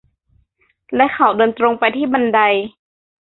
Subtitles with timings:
[0.95, 2.39] และเขาเดินตรงไปที่บันได